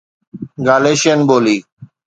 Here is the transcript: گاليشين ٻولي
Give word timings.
گاليشين 0.65 1.19
ٻولي 1.27 1.57